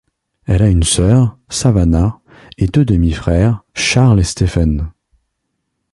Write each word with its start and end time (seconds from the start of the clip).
Elle 0.47 0.63
a 0.63 0.69
une 0.69 0.81
sœur, 0.81 1.37
Savannah, 1.47 2.21
et 2.57 2.65
deux 2.65 2.85
demi-frères, 2.85 3.63
Charles 3.75 4.19
et 4.21 4.23
Stephen. 4.23 4.91